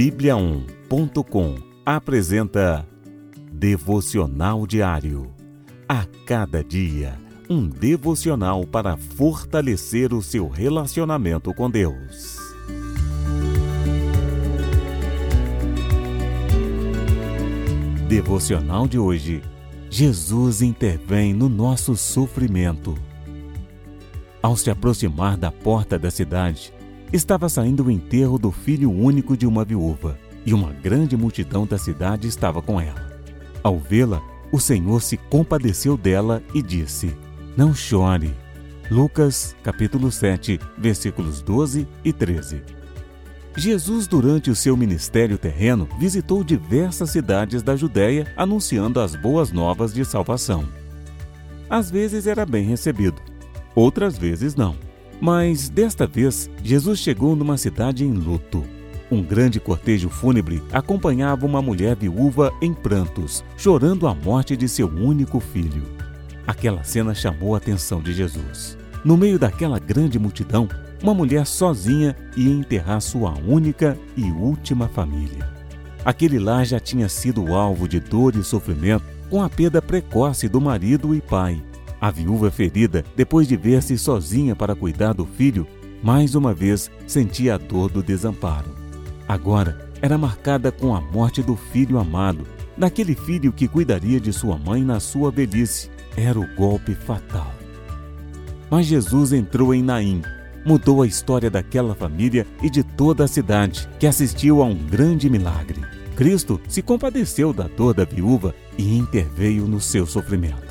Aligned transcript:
Bíblia1.com 0.00 1.56
apresenta 1.84 2.88
Devocional 3.52 4.66
Diário. 4.66 5.30
A 5.86 6.06
cada 6.24 6.64
dia, 6.64 7.20
um 7.50 7.68
devocional 7.68 8.66
para 8.66 8.96
fortalecer 8.96 10.14
o 10.14 10.22
seu 10.22 10.48
relacionamento 10.48 11.52
com 11.52 11.70
Deus. 11.70 12.38
Devocional 18.08 18.88
de 18.88 18.98
hoje. 18.98 19.42
Jesus 19.90 20.62
intervém 20.62 21.34
no 21.34 21.50
nosso 21.50 21.94
sofrimento. 21.94 22.96
Ao 24.42 24.56
se 24.56 24.70
aproximar 24.70 25.36
da 25.36 25.52
porta 25.52 25.98
da 25.98 26.10
cidade, 26.10 26.72
estava 27.12 27.48
saindo 27.48 27.84
o 27.84 27.90
enterro 27.90 28.38
do 28.38 28.50
filho 28.50 28.90
único 28.90 29.36
de 29.36 29.46
uma 29.46 29.64
viúva, 29.64 30.18
e 30.44 30.54
uma 30.54 30.72
grande 30.72 31.16
multidão 31.16 31.66
da 31.66 31.76
cidade 31.76 32.26
estava 32.28 32.62
com 32.62 32.80
ela. 32.80 33.10
Ao 33.62 33.78
vê-la, 33.78 34.22
o 34.52 34.58
Senhor 34.58 35.02
se 35.02 35.16
compadeceu 35.16 35.96
dela 35.96 36.42
e 36.54 36.62
disse: 36.62 37.16
Não 37.56 37.74
chore. 37.74 38.34
Lucas, 38.90 39.54
capítulo 39.62 40.10
7, 40.10 40.58
versículos 40.76 41.42
12 41.42 41.86
e 42.04 42.12
13. 42.12 42.62
Jesus, 43.56 44.06
durante 44.06 44.50
o 44.50 44.54
seu 44.54 44.76
ministério 44.76 45.36
terreno, 45.36 45.88
visitou 45.98 46.42
diversas 46.42 47.10
cidades 47.10 47.62
da 47.62 47.76
Judéia 47.76 48.32
anunciando 48.36 49.00
as 49.00 49.14
boas 49.14 49.52
novas 49.52 49.92
de 49.92 50.04
salvação. 50.04 50.66
Às 51.68 51.90
vezes 51.90 52.26
era 52.26 52.46
bem 52.46 52.64
recebido, 52.64 53.20
outras 53.74 54.16
vezes 54.18 54.54
não. 54.54 54.76
Mas 55.20 55.68
desta 55.68 56.06
vez, 56.06 56.48
Jesus 56.64 56.98
chegou 56.98 57.36
numa 57.36 57.58
cidade 57.58 58.04
em 58.04 58.12
luto. 58.12 58.64
Um 59.10 59.22
grande 59.22 59.60
cortejo 59.60 60.08
fúnebre 60.08 60.62
acompanhava 60.72 61.44
uma 61.44 61.60
mulher 61.60 61.96
viúva 61.96 62.52
em 62.62 62.72
prantos, 62.72 63.44
chorando 63.56 64.06
a 64.06 64.14
morte 64.14 64.56
de 64.56 64.68
seu 64.68 64.88
único 64.88 65.40
filho. 65.40 65.82
Aquela 66.46 66.82
cena 66.84 67.14
chamou 67.14 67.54
a 67.54 67.58
atenção 67.58 68.00
de 68.00 68.12
Jesus. 68.12 68.78
No 69.04 69.16
meio 69.16 69.38
daquela 69.38 69.78
grande 69.78 70.18
multidão, 70.18 70.68
uma 71.02 71.12
mulher 71.12 71.46
sozinha 71.46 72.16
ia 72.36 72.50
enterrar 72.50 73.00
sua 73.00 73.34
única 73.46 73.98
e 74.16 74.24
última 74.30 74.88
família. 74.88 75.48
Aquele 76.04 76.38
lar 76.38 76.64
já 76.64 76.80
tinha 76.80 77.08
sido 77.08 77.52
alvo 77.54 77.88
de 77.88 78.00
dor 78.00 78.36
e 78.36 78.44
sofrimento 78.44 79.04
com 79.28 79.42
a 79.42 79.48
perda 79.48 79.82
precoce 79.82 80.48
do 80.48 80.60
marido 80.60 81.14
e 81.14 81.20
pai, 81.20 81.62
a 82.00 82.10
viúva 82.10 82.50
ferida, 82.50 83.04
depois 83.14 83.46
de 83.46 83.56
ver-se 83.56 83.98
sozinha 83.98 84.56
para 84.56 84.74
cuidar 84.74 85.12
do 85.12 85.26
filho, 85.26 85.66
mais 86.02 86.34
uma 86.34 86.54
vez 86.54 86.90
sentia 87.06 87.56
a 87.56 87.58
dor 87.58 87.90
do 87.90 88.02
desamparo. 88.02 88.70
Agora 89.28 89.90
era 90.00 90.16
marcada 90.16 90.72
com 90.72 90.94
a 90.94 91.00
morte 91.00 91.42
do 91.42 91.54
filho 91.54 91.98
amado, 91.98 92.46
daquele 92.76 93.14
filho 93.14 93.52
que 93.52 93.68
cuidaria 93.68 94.18
de 94.18 94.32
sua 94.32 94.56
mãe 94.56 94.82
na 94.82 94.98
sua 94.98 95.30
velhice. 95.30 95.90
Era 96.16 96.40
o 96.40 96.54
golpe 96.56 96.94
fatal. 96.94 97.52
Mas 98.70 98.86
Jesus 98.86 99.32
entrou 99.32 99.74
em 99.74 99.82
Naim, 99.82 100.22
mudou 100.64 101.02
a 101.02 101.06
história 101.06 101.50
daquela 101.50 101.94
família 101.94 102.46
e 102.62 102.70
de 102.70 102.82
toda 102.82 103.24
a 103.24 103.28
cidade, 103.28 103.88
que 103.98 104.06
assistiu 104.06 104.62
a 104.62 104.64
um 104.64 104.74
grande 104.74 105.28
milagre. 105.28 105.80
Cristo 106.16 106.60
se 106.68 106.82
compadeceu 106.82 107.52
da 107.52 107.64
dor 107.64 107.94
da 107.94 108.04
viúva 108.04 108.54
e 108.76 108.96
interveio 108.96 109.66
no 109.66 109.80
seu 109.80 110.06
sofrimento 110.06 110.69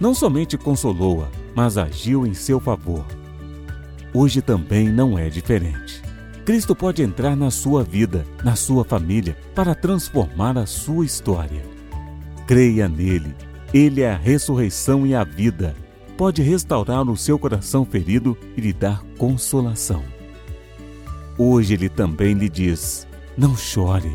não 0.00 0.14
somente 0.14 0.56
consolou-a, 0.56 1.28
mas 1.54 1.76
agiu 1.76 2.26
em 2.26 2.32
seu 2.32 2.58
favor. 2.58 3.04
Hoje 4.14 4.40
também 4.40 4.88
não 4.88 5.18
é 5.18 5.28
diferente. 5.28 6.02
Cristo 6.44 6.74
pode 6.74 7.02
entrar 7.02 7.36
na 7.36 7.50
sua 7.50 7.84
vida, 7.84 8.26
na 8.42 8.56
sua 8.56 8.82
família, 8.82 9.36
para 9.54 9.74
transformar 9.74 10.56
a 10.58 10.66
sua 10.66 11.04
história. 11.04 11.62
Creia 12.46 12.88
nele. 12.88 13.36
Ele 13.72 14.00
é 14.00 14.10
a 14.10 14.16
ressurreição 14.16 15.06
e 15.06 15.14
a 15.14 15.22
vida. 15.22 15.76
Pode 16.16 16.42
restaurar 16.42 17.08
o 17.08 17.16
seu 17.16 17.38
coração 17.38 17.84
ferido 17.84 18.36
e 18.56 18.60
lhe 18.60 18.72
dar 18.72 19.04
consolação. 19.16 20.02
Hoje 21.38 21.74
ele 21.74 21.88
também 21.88 22.34
lhe 22.34 22.48
diz: 22.48 23.06
Não 23.38 23.56
chore. 23.56 24.12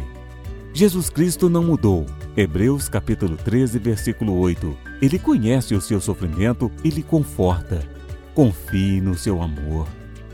Jesus 0.73 1.09
Cristo 1.09 1.47
não 1.47 1.63
mudou. 1.63 2.05
Hebreus 2.37 2.89
capítulo 2.89 3.37
13, 3.37 3.79
versículo 3.79 4.37
8. 4.37 4.77
Ele 5.01 5.17
conhece 5.17 5.73
o 5.73 5.79
seu 5.79 6.01
sofrimento 6.01 6.69
e 6.83 6.89
lhe 6.89 7.01
conforta. 7.01 7.81
Confie 8.33 8.99
no 8.99 9.15
seu 9.17 9.41
amor. 9.41 9.87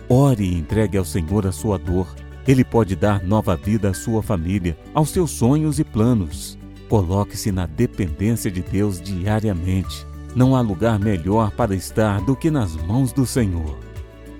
Ore 0.09 0.43
e 0.43 0.57
entregue 0.57 0.97
ao 0.97 1.05
Senhor 1.05 1.45
a 1.45 1.51
sua 1.51 1.77
dor. 1.77 2.07
Ele 2.47 2.63
pode 2.63 2.95
dar 2.95 3.23
nova 3.23 3.55
vida 3.55 3.91
à 3.91 3.93
sua 3.93 4.23
família, 4.23 4.75
aos 4.95 5.11
seus 5.11 5.29
sonhos 5.29 5.77
e 5.77 5.83
planos. 5.83 6.57
Coloque-se 6.89 7.51
na 7.51 7.67
dependência 7.67 8.49
de 8.49 8.63
Deus 8.63 8.99
diariamente. 8.99 10.03
Não 10.35 10.55
há 10.55 10.61
lugar 10.61 10.97
melhor 10.97 11.51
para 11.51 11.75
estar 11.75 12.19
do 12.21 12.35
que 12.35 12.49
nas 12.49 12.75
mãos 12.75 13.13
do 13.13 13.27
Senhor. 13.27 13.77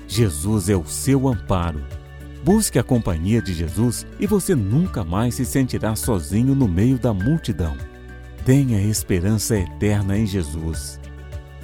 Jesus 0.08 0.68
é 0.68 0.76
o 0.76 0.88
seu 0.88 1.28
amparo 1.28 2.01
Busque 2.44 2.80
a 2.80 2.84
companhia 2.84 3.40
de 3.42 3.54
Jesus 3.54 4.06
e 4.20 4.26
você 4.26 4.56
nunca 4.56 5.04
mais 5.04 5.36
se 5.36 5.46
sentirá 5.46 5.96
sozinho 5.96 6.56
no 6.56 6.68
meio 6.68 6.98
da 6.98 7.14
multidão. 7.14 7.78
Tenha 8.44 8.82
esperança 8.82 9.56
eterna 9.56 10.18
em 10.18 10.26
Jesus. 10.26 11.00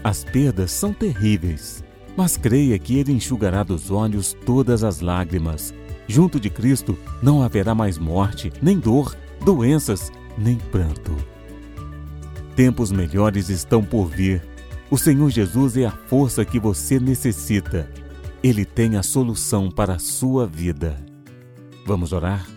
As 0.03 0.23
perdas 0.23 0.71
são 0.71 0.93
terríveis, 0.93 1.83
mas 2.15 2.37
creia 2.37 2.77
que 2.77 2.97
Ele 2.97 3.11
enxugará 3.11 3.63
dos 3.63 3.89
olhos 3.89 4.37
todas 4.45 4.83
as 4.83 5.01
lágrimas. 5.01 5.73
Junto 6.07 6.39
de 6.39 6.49
Cristo 6.49 6.95
não 7.23 7.41
haverá 7.41 7.73
mais 7.73 7.97
morte, 7.97 8.53
nem 8.61 8.77
dor, 8.77 9.17
doenças, 9.43 10.11
nem 10.37 10.57
pranto. 10.57 11.15
Tempos 12.55 12.91
melhores 12.91 13.49
estão 13.49 13.83
por 13.83 14.07
vir. 14.07 14.43
O 14.91 14.97
Senhor 14.97 15.29
Jesus 15.31 15.75
é 15.75 15.85
a 15.85 15.91
força 15.91 16.45
que 16.45 16.59
você 16.59 16.99
necessita. 16.99 17.89
Ele 18.43 18.65
tem 18.65 18.95
a 18.97 19.03
solução 19.03 19.71
para 19.71 19.95
a 19.95 19.99
sua 19.99 20.45
vida. 20.45 21.03
Vamos 21.85 22.13
orar? 22.13 22.47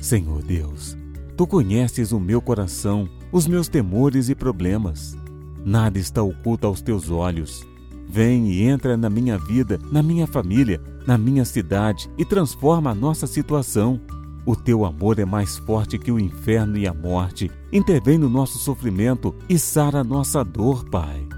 Senhor 0.00 0.42
Deus, 0.42 0.96
tu 1.36 1.46
conheces 1.46 2.10
o 2.10 2.18
meu 2.18 2.40
coração, 2.40 3.08
os 3.30 3.46
meus 3.46 3.68
temores 3.68 4.28
e 4.30 4.34
problemas. 4.34 5.16
Nada 5.64 5.98
está 5.98 6.22
oculto 6.22 6.66
aos 6.66 6.80
teus 6.80 7.10
olhos. 7.10 7.66
Vem 8.08 8.50
e 8.50 8.62
entra 8.62 8.96
na 8.96 9.08
minha 9.10 9.38
vida, 9.38 9.78
na 9.90 10.02
minha 10.02 10.26
família, 10.26 10.80
na 11.06 11.16
minha 11.18 11.44
cidade 11.44 12.10
e 12.16 12.24
transforma 12.24 12.90
a 12.90 12.94
nossa 12.94 13.26
situação. 13.26 14.00
O 14.44 14.56
teu 14.56 14.84
amor 14.84 15.18
é 15.18 15.24
mais 15.24 15.58
forte 15.58 15.98
que 15.98 16.10
o 16.10 16.18
inferno 16.18 16.76
e 16.78 16.86
a 16.86 16.94
morte. 16.94 17.50
Intervém 17.72 18.18
no 18.18 18.28
nosso 18.28 18.58
sofrimento 18.58 19.34
e 19.48 19.58
sara 19.58 20.00
a 20.00 20.04
nossa 20.04 20.42
dor, 20.42 20.84
Pai. 20.88 21.31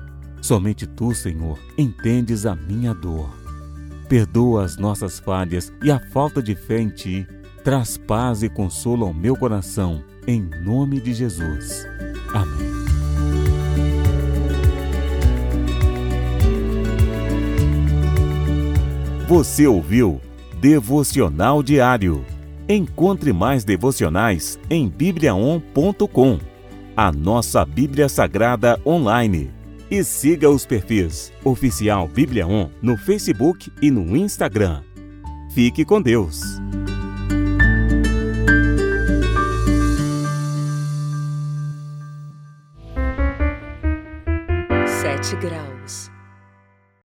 Somente 0.44 0.86
tu, 0.86 1.14
Senhor, 1.14 1.58
entendes 1.78 2.44
a 2.44 2.54
minha 2.54 2.92
dor. 2.92 3.30
Perdoa 4.10 4.62
as 4.62 4.76
nossas 4.76 5.18
falhas 5.18 5.72
e 5.82 5.90
a 5.90 5.98
falta 5.98 6.42
de 6.42 6.54
fé 6.54 6.78
em 6.78 6.90
ti. 6.90 7.26
Traz 7.64 7.96
paz 7.96 8.42
e 8.42 8.50
consolo 8.50 9.06
ao 9.06 9.14
meu 9.14 9.34
coração, 9.36 10.04
em 10.26 10.42
nome 10.62 11.00
de 11.00 11.14
Jesus. 11.14 11.86
Amém. 12.34 12.74
Você 19.26 19.66
ouviu 19.66 20.20
Devocional 20.60 21.62
Diário. 21.62 22.22
Encontre 22.68 23.32
mais 23.32 23.64
devocionais 23.64 24.58
em 24.68 24.90
bibliaon.com, 24.90 26.38
a 26.94 27.10
nossa 27.10 27.64
Bíblia 27.64 28.10
Sagrada 28.10 28.78
online 28.84 29.63
e 29.94 30.02
siga 30.02 30.50
os 30.50 30.66
perfis 30.66 31.32
Oficial 31.44 32.08
Bíblia 32.08 32.46
On 32.46 32.68
no 32.82 32.96
Facebook 32.96 33.72
e 33.80 33.90
no 33.90 34.16
Instagram. 34.16 34.82
Fique 35.54 35.84
com 35.84 36.02
Deus! 36.02 36.40